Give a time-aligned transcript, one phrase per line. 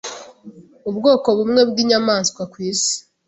[0.89, 2.95] ubwoko bumwe bw’inyamaswa ku isi